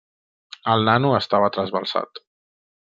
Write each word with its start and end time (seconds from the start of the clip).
El 0.75 0.87
nano 0.89 1.13
estava 1.19 1.53
trasbalsat. 1.59 2.25